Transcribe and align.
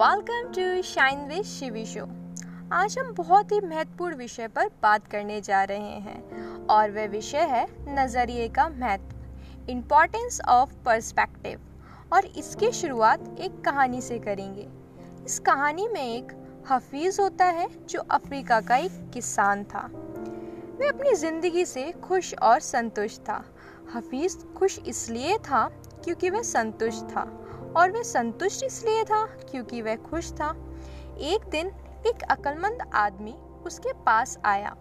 Welcome 0.00 0.52
to 0.52 0.82
shine 0.82 1.26
with 1.28 1.42
Shivi 1.42 1.84
show 1.86 2.04
आज 2.72 2.96
हम 2.98 3.12
बहुत 3.14 3.50
ही 3.52 3.60
महत्वपूर्ण 3.60 4.16
विषय 4.16 4.46
पर 4.48 4.68
बात 4.82 5.06
करने 5.06 5.40
जा 5.40 5.62
रहे 5.64 5.98
हैं 6.00 6.66
और 6.66 6.90
वह 6.90 7.06
विषय 7.06 7.42
है 7.50 7.66
नज़रिए 7.88 8.48
का 8.48 8.68
महत्व 8.68 9.70
इम्पोर्टेंस 9.70 10.40
ऑफ़ 10.48 10.72
पर्सपेक्टिव 10.84 11.60
और 12.12 12.26
इसकी 12.26 12.70
शुरुआत 12.72 13.40
एक 13.40 13.60
कहानी 13.60 14.00
से 14.00 14.18
करेंगे। 14.18 14.66
इस 15.26 15.38
कहानी 15.38 15.88
में 15.88 16.02
एक 16.02 16.32
हफीज़ 16.70 17.20
होता 17.20 17.44
है 17.44 17.68
जो 17.86 18.00
अफ्रीका 18.10 18.60
का 18.60 18.76
एक 18.76 19.10
किसान 19.14 19.64
था। 19.64 19.86
वह 20.80 20.88
अपनी 20.88 21.14
ज़िंदगी 21.14 21.64
से 21.64 21.90
खुश 22.02 22.34
और 22.42 22.60
संतुष्ट 22.60 23.20
था। 23.20 23.42
हफीज़ 23.94 24.38
खुश 24.58 24.78
इसलिए 24.86 25.38
था 25.40 25.66
क्योंकि 26.04 26.30
वह 26.30 26.42
संतुष्ट 26.42 27.04
था। 27.04 27.30
और 27.76 27.90
वह 27.90 28.02
संतुष्ट 28.02 28.64
इसलिए 28.64 29.04
था 29.04 29.24
क्योंकि 29.50 29.82
वह 29.82 29.96
खुश 30.04 30.32
था। 30.32 30.50
एक 31.20 31.48
दिन 31.50 31.66
एक 32.06 32.22
अक्लमंद 32.30 32.82
आदमी 32.94 33.34
उसके 33.66 33.92
पास 34.06 34.38
आया। 34.44 34.74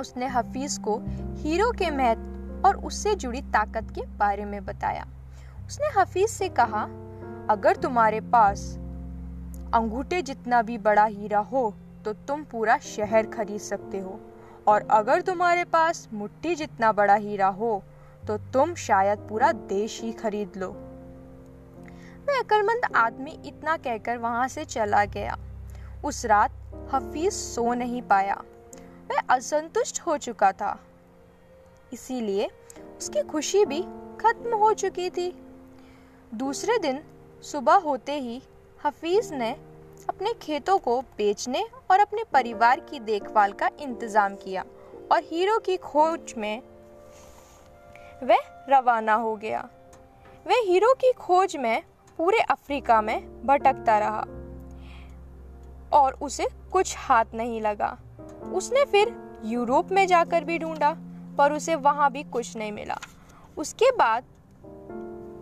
उसने 0.00 0.26
हफीज 0.26 0.78
को 0.78 0.98
हीरो 1.36 1.70
के 1.70 1.90
महत्व 1.90 2.66
और 2.68 2.76
उससे 2.84 3.14
जुड़ी 3.14 3.40
ताकत 3.52 3.90
के 3.90 4.06
बारे 4.18 4.44
में 4.44 4.64
बताया। 4.64 5.06
उसने 5.66 5.88
हफीज 6.00 6.28
से 6.28 6.48
कहा, 6.50 6.82
अगर 7.50 7.76
तुम्हारे 7.76 8.20
पास 8.32 8.60
अंगूठे 9.74 10.22
जितना 10.22 10.62
भी 10.62 10.78
बड़ा 10.78 11.04
हीरा 11.04 11.38
हो 11.38 11.72
तो 12.04 12.12
तुम 12.28 12.44
पूरा 12.44 12.76
शहर 12.78 13.26
खरीद 13.26 13.60
सकते 13.60 13.98
हो। 14.00 14.18
और 14.66 14.86
अगर 14.90 15.20
तुम्हारे 15.20 15.64
पास 15.64 16.08
मुट्ठी 16.12 16.54
जितना 16.54 16.92
बड़ा 16.92 17.14
हीरा 17.16 17.48
हो 17.48 17.82
तो 18.26 18.36
तुम 18.52 18.74
शायद 18.74 19.18
पूरा 19.18 19.52
देश 19.52 20.00
ही 20.02 20.12
खरीद 20.12 20.56
लो। 20.56 20.70
वह 22.28 22.38
अकलमंद 22.38 22.84
आदमी 22.96 23.38
इतना 23.46 23.76
कहकर 23.76 24.18
वहाँ 24.18 24.46
से 24.48 24.64
चला 24.64 25.04
गया। 25.06 25.36
उस 26.04 26.24
रात 26.26 26.50
हफीज 26.92 27.32
सो 27.32 27.72
नहीं 27.74 28.02
पाया। 28.02 28.34
वह 29.10 29.20
असंतुष्ट 29.30 30.00
हो 30.00 30.16
चुका 30.18 30.52
था। 30.52 30.78
इसीलिए 31.92 32.48
उसकी 32.98 33.22
खुशी 33.22 33.64
भी 33.64 33.80
खत्म 34.20 34.56
हो 34.56 34.72
चुकी 34.74 35.08
थी। 35.10 35.30
दूसरे 36.34 36.78
दिन 36.78 37.02
सुबह 37.44 37.74
होते 37.84 38.18
ही 38.20 38.40
हफीज 38.80 39.32
ने 39.32 39.50
अपने 40.08 40.32
खेतों 40.32 40.78
को 40.78 41.00
बेचने 41.18 41.64
और 41.90 42.00
अपने 42.00 42.24
परिवार 42.32 42.80
की 42.80 42.98
देखभाल 43.00 43.52
का 43.52 43.68
इंतज़ाम 43.80 44.34
किया 44.36 44.64
और 45.12 45.22
हीरो 45.22 45.58
की 45.58 45.76
खोज 45.76 46.34
में 46.38 46.62
वह 48.22 48.66
रवाना 48.68 49.14
हो 49.14 49.34
गया। 49.36 49.68
वह 50.46 50.62
हीरो 50.66 50.92
की 50.94 51.12
खोज 51.12 51.56
में 51.56 51.82
पूरे 52.18 52.38
अफ्रीका 52.38 53.00
में 53.02 53.46
भटकता 53.46 53.98
रहा 53.98 54.24
और 55.92 56.18
उसे 56.22 56.46
कुछ 56.72 56.94
हाथ 56.98 57.24
नहीं 57.34 57.60
लगा। 57.60 57.98
उसने 58.52 58.84
फिर 58.84 59.14
यूरोप 59.44 59.92
में 59.92 60.06
जाकर 60.06 60.44
भी 60.44 60.58
ढूंढा, 60.58 60.96
पर 61.38 61.52
उसे 61.52 61.74
वहाँ 61.74 62.10
भी 62.12 62.22
कुछ 62.22 62.56
नहीं 62.56 62.72
मिला। 62.72 62.98
उसके 63.56 63.90
बाद 63.90 64.24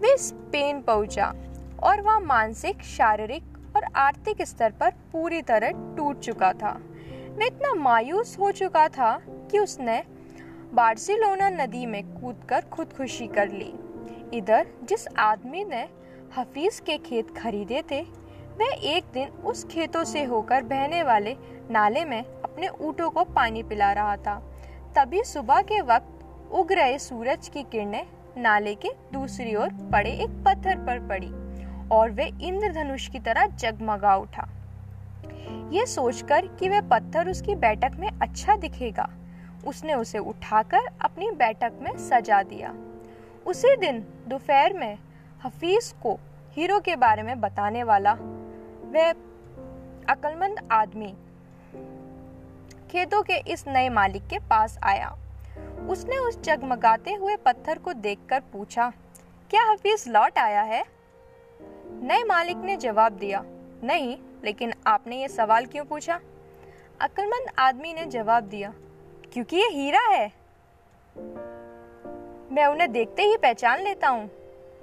वे 0.02 0.16
स्पेन 0.16 0.80
पहुँचा 0.82 1.34
और 1.82 2.00
वह 2.00 2.18
मानसिक, 2.18 2.82
शारीरिक 2.82 3.42
और 3.76 3.84
आर्थिक 3.96 4.42
स्तर 4.42 4.70
पर 4.70 4.90
पूरी 5.12 5.42
तरह 5.42 5.70
टूट 5.96 6.20
चुका 6.20 6.52
था। 6.52 6.80
वह 7.38 7.46
इतना 7.46 7.74
मायूस 7.74 8.38
हो 8.38 8.50
चुका 8.50 8.88
था 8.88 9.20
कि 9.50 9.58
उसने 9.58 10.02
बार्सिलोना 10.74 11.48
नदी 11.50 11.86
में 11.86 12.02
कूदकर 12.20 12.60
खुदकुशी 12.60 13.26
कर 13.26 13.48
ली। 13.48 13.72
इधर 14.36 14.66
जिस 14.84 15.06
आदमी 15.18 15.64
ने 15.64 15.88
हफीज 16.36 16.78
के 16.80 16.96
खेत 16.98 17.30
खरीदे 17.36 17.82
थे। 17.90 18.00
वह 18.58 18.72
एक 18.86 19.04
दिन 19.14 19.28
उस 19.44 19.64
खेतों 19.64 20.04
से 20.04 20.22
होकर 20.24 20.62
बहने 20.62 21.02
वाले 21.02 21.36
नाले 21.70 22.04
में 22.04 22.22
अपने 22.22 22.68
ऊँटों 22.68 23.08
को 23.10 23.24
पानी 23.26 23.62
पिला 23.62 23.92
रहा 23.92 24.16
था। 24.16 24.38
तभी 24.96 25.22
सुबह 25.24 25.60
के 25.62 25.80
वक्त 25.82 26.52
उग 26.52 26.72
रहे 26.72 26.98
सूरज 26.98 27.48
की 27.48 27.62
किरणें 27.62 28.06
नाले 28.36 28.74
के 28.74 28.88
दूसरी 29.12 29.54
ओर 29.54 29.68
पड़े 29.92 30.10
एक 30.14 30.30
पत्थर 30.46 30.84
पर 30.86 31.06
पड़ी 31.08 31.32
और 31.90 32.10
वे 32.10 32.30
इंद्रधनुष 32.42 33.08
की 33.08 33.18
तरह 33.18 33.46
जगमगा 33.56 34.14
उठा। 34.16 34.48
ये 35.72 35.86
सोचकर 35.86 36.46
कि 36.58 36.68
वह 36.68 36.80
पत्थर 36.88 37.28
उसकी 37.28 37.54
बैठक 37.56 37.96
में 37.98 38.08
अच्छा 38.12 38.56
दिखेगा, 38.56 39.08
उसने 39.66 39.94
उसे 39.94 40.18
उठाकर 40.18 40.88
अपनी 41.00 41.30
बैठक 41.32 41.78
में 41.82 41.96
सजा 42.00 42.42
दिया। 42.44 42.74
उसी 43.46 43.76
दिन 43.76 44.04
दोपहर 44.28 44.72
में 44.72 44.98
हफीज 45.44 45.92
को 46.02 46.18
हीरो 46.52 46.78
के 46.80 46.94
बारे 46.96 47.22
में 47.22 47.40
बताने 47.40 47.82
वाला 47.82 48.12
वह 48.12 49.10
अक्लमंद 50.08 50.68
आदमी 50.72 51.14
खेतों 52.90 53.22
के 53.22 53.36
इस 53.52 53.64
नए 53.68 53.88
मालिक 53.88 54.22
के 54.22 54.38
पास 54.38 54.78
आया। 54.82 55.08
उसने 55.88 56.18
उस 56.18 56.40
जगमगाते 56.40 57.14
हुए 57.14 57.36
पत्थर 57.36 57.78
को 57.78 57.92
देखकर 57.92 58.40
पूछा, 58.52 58.92
क्या 59.50 59.62
हफीज 59.62 60.04
लौट 60.08 60.38
आया 60.38 60.62
है? 60.62 60.84
नए 62.02 62.24
मालिक 62.24 62.56
ने 62.56 62.76
जवाब 62.76 63.12
दिया, 63.12 63.42
नहीं, 63.84 64.16
लेकिन 64.44 64.72
आपने 64.86 65.20
ये 65.20 65.28
सवाल 65.28 65.66
क्यों 65.66 65.84
पूछा? 65.84 66.20
अक्लमंद 67.00 67.50
आदमी 67.58 67.92
ने 67.92 68.04
जवाब 68.06 68.44
दिया, 68.44 68.72
क्योंकि 69.32 69.56
ये 69.56 69.68
हीरा 69.68 70.02
है। 70.08 70.26
मैं 72.52 72.66
उन्हें 72.66 72.90
देखते 72.92 73.22
ही 73.22 73.36
पहचान 73.36 73.82
लेता 73.82 74.08
हूँ। 74.08 74.30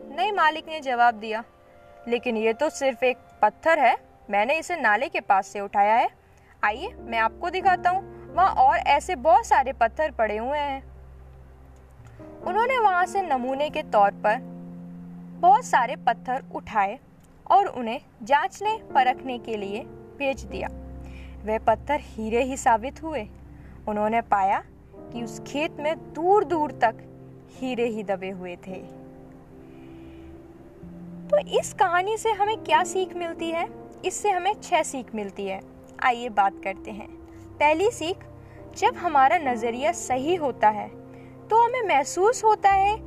नए 0.09 0.31
मालिक 0.31 0.67
ने 0.67 0.79
जवाब 0.79 1.15
दिया। 1.15 1.43
लेकिन 2.07 2.37
ये 2.37 2.53
तो 2.53 2.69
सिर्फ़ 2.69 3.05
एक 3.05 3.17
पत्थर 3.41 3.79
है। 3.79 3.97
मैंने 4.29 4.57
इसे 4.59 4.75
नाले 4.75 5.09
के 5.09 5.19
पास 5.19 5.47
से 5.47 5.59
उठाया 5.59 5.95
है। 5.95 6.09
आइए, 6.63 6.93
मैं 6.99 7.19
आपको 7.19 7.49
दिखाता 7.49 7.89
हूँ। 7.89 8.33
वहाँ 8.33 8.49
और 8.49 8.77
ऐसे 8.77 9.15
बहुत 9.15 9.45
सारे 9.45 9.73
पत्थर 9.73 10.11
पड़े 10.11 10.37
हुए 10.37 10.57
हैं। 10.57 10.83
उन्होंने 12.43 12.79
वहाँ 12.79 13.05
से 13.05 13.21
नमूने 13.21 13.69
के 13.69 13.83
तौर 13.83 14.11
पर 14.11 14.39
बहुत 15.39 15.65
सारे 15.65 15.95
पत्थर 15.95 16.43
उठाए 16.55 16.99
और 17.51 17.65
उन्हें 17.65 18.01
जांचने, 18.23 18.77
परखने 18.95 19.39
के 19.39 19.57
लिए 19.57 19.83
भेज 20.17 20.43
दिया। 20.43 20.67
वे 21.43 21.59
पत्थर 21.59 21.99
हीरे 22.01 22.43
ही 22.43 22.57
साबित 22.57 23.03
हुए। 23.03 23.27
उन्होंने 23.87 24.21
पाया 24.21 24.63
कि 24.95 25.23
उस 25.23 25.39
खेत 25.47 25.77
में 25.79 26.13
दूर 26.13 26.43
दूर 26.43 26.71
तक 26.71 26.97
हीरे 27.51 27.85
ही 27.85 28.03
दबे 28.03 28.29
हुए 28.29 28.55
थे। 28.55 28.96
तो 31.31 31.37
इस 31.59 31.73
कहानी 31.73 32.17
से 32.17 32.31
हमें 32.31 32.57
क्या 32.57 32.83
सीख 32.83 33.15
मिलती 33.15 33.49
है? 33.51 33.67
इससे 34.05 34.29
हमें 34.29 34.53
छह 34.63 34.83
सीख 34.83 35.13
मिलती 35.15 35.45
है। 35.45 35.59
आइए 36.03 36.29
बात 36.29 36.61
करते 36.63 36.91
हैं। 36.91 37.07
पहली 37.59 37.89
सीख, 37.91 38.25
जब 38.77 38.95
हमारा 38.95 39.37
नज़रिया 39.37 39.91
सही 39.91 40.35
होता 40.35 40.69
है 40.69 40.87
तो 41.49 41.63
हमें 41.65 41.81
महसूस 41.81 42.43
होता 42.43 42.71
है 42.71 42.97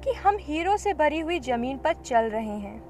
कि 0.00 0.12
हम 0.12 0.36
हीरो 0.40 0.76
से 0.76 0.92
भरी 0.94 1.20
हुई 1.20 1.38
ज़मीन 1.40 1.78
पर 1.78 1.94
चल 1.94 2.24
रहे 2.24 2.58
हैं। 2.58 2.82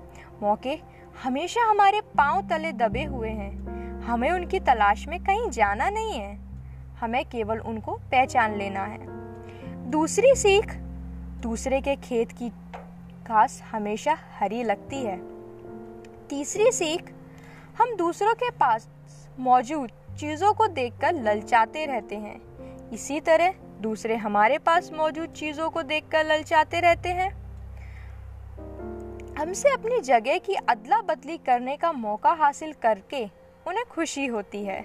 मौके 0.42 0.78
हमेशा 1.22 1.62
हमारे 1.62 2.00
पाँव 2.16 2.42
तले 2.48 2.72
दबे 2.72 3.04
हुए 3.04 3.28
हैं। 3.28 4.02
हमें 4.02 4.30
उनकी 4.30 4.60
तलाश 4.60 5.06
में 5.08 5.18
कहीं 5.24 5.48
जाना 5.50 5.88
नहीं 5.90 6.12
है। 6.12 6.38
हमें 7.00 7.24
केवल 7.24 7.58
उनको 7.58 7.92
पहचान 8.10 8.56
लेना 8.56 8.84
है। 8.84 8.98
दूसरी 9.90 10.34
सीख, 10.34 10.74
दूसरे 11.42 11.80
के 11.80 11.96
खेत 11.96 12.32
की 12.32 12.50
घास 13.26 13.62
हमेशा 13.62 14.16
हरी 14.38 14.62
लगती 14.62 14.96
है। 14.96 15.18
तीसरी 16.28 16.72
सीख, 16.72 17.12
हम 17.78 17.96
दूसरों 17.96 18.34
के 18.34 18.50
पास 18.50 18.88
मौजूद 19.38 19.90
चीज़ों 20.20 20.52
को 20.54 20.66
देखकर 20.66 21.12
ललचाते 21.14 21.86
रहते 21.86 22.16
हैं। 22.16 22.90
इसी 22.90 23.20
तरह 23.20 23.54
दूसरे 23.80 24.16
हमारे 24.16 24.58
पास 24.58 24.90
मौजूद 24.92 25.28
चीज़ों 25.28 25.70
को 25.70 25.82
देखकर 25.82 26.24
ललचाते 26.26 26.80
रहते 26.80 27.08
हैं। 27.08 27.30
हमसे 29.38 29.72
अपनी 29.72 30.00
जगह 30.00 30.38
की 30.38 30.54
अदला 30.54 31.00
बदली 31.02 31.36
करने 31.38 31.76
का 31.76 31.92
मौका 31.92 32.30
हासिल 32.30 32.72
करके 32.72 33.24
उन्हें 33.66 33.84
खुशी 33.84 34.26
होती 34.26 34.64
है। 34.64 34.80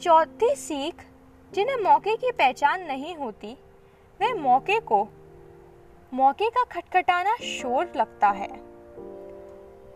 चौथी 0.00 0.54
सीख, 0.54 1.04
जिन्हें 1.54 1.76
मौके 1.76 2.16
की 2.16 2.30
पहचान 2.30 2.82
नहीं 2.82 3.16
होती, 3.16 3.56
वे 4.20 4.32
मौके 4.34 4.80
को 4.80 5.08
मौके 6.12 6.48
का 6.50 6.62
खटखटाना 6.64 7.34
शोर 7.36 7.92
लगता 7.96 8.28
है। 8.28 8.48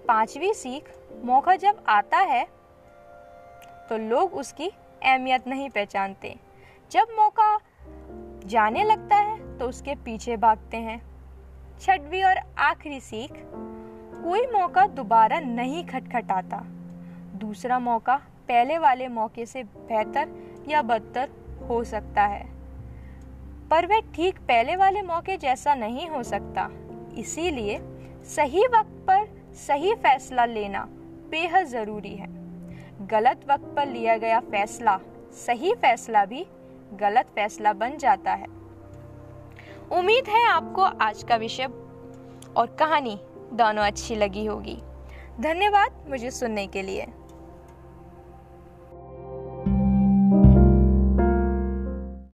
पांचवी 0.07 0.53
सीख 0.55 0.91
मौका 1.25 1.55
जब 1.57 1.83
आता 1.89 2.19
है 2.19 2.45
तो 3.89 3.97
लोग 3.99 4.35
उसकी 4.35 4.69
अहमियत 4.69 5.47
नहीं 5.49 5.69
पहचानते। 5.71 6.35
जब 6.91 7.17
मौका 7.19 7.59
जाने 8.47 8.85
लगता 8.85 9.17
है 9.17 9.59
तो 9.59 9.69
उसके 9.69 9.95
पीछे 9.95 10.37
भागते 10.37 10.77
हैं। 10.77 11.01
छठवीं 11.81 12.23
और 12.25 12.39
आखिरी 12.61 13.01
सीख, 13.01 13.33
कोई 14.25 14.47
मौका 14.49 14.87
दोबारा 14.89 15.41
नहीं 15.41 15.85
खटखटाता। 15.87 16.63
दूसरा 17.39 17.79
मौका 17.79 18.17
पहले 18.49 18.79
वाले 18.79 19.09
मौके 19.09 19.47
से 19.47 19.63
बेहतर 19.63 20.35
या 20.69 20.83
बदतर 20.83 21.31
हो 21.69 21.83
सकता 21.85 22.23
है। 22.25 22.45
पर 23.73 23.87
वह 23.87 24.01
ठीक 24.15 24.39
पहले 24.39 24.75
वाले 24.77 25.03
मौके 25.03 25.37
जैसा 25.37 25.75
नहीं 25.75 26.09
हो 26.09 26.23
सकता। 26.23 26.69
इसीलिए 27.19 27.79
सही 28.25 28.67
वक्त 28.67 28.91
पर 29.09 29.27
सही 29.59 29.95
फैसला 29.95 30.45
लेना 30.45 30.85
बेहद 31.31 31.67
ज़रूरी 31.67 32.15
है। 32.17 32.27
गलत 33.07 33.47
वक्त 33.51 33.73
पर 33.77 33.87
लिया 33.87 34.17
गया 34.17 34.41
फैसला, 34.41 34.99
सही 35.47 35.75
फैसला 35.75 36.25
भी 36.25 36.45
गलत 36.93 37.27
फैसला 37.35 37.73
बन 37.73 37.97
जाता 37.99 38.33
है। 38.33 38.47
उम्मीद 39.93 40.29
है 40.29 40.47
आपको 40.49 40.83
आज 40.83 41.23
का 41.23 41.37
विषय 41.37 41.67
और 42.57 42.77
कहानी 42.79 43.19
दोनों 43.53 43.85
अच्छी 43.85 44.15
लगी 44.15 44.45
होगी। 44.47 44.77
धन्यवाद 45.41 46.05
मुझे 46.09 46.31
सुनने 46.31 46.67
के 46.67 46.83
लिए। 46.83 47.07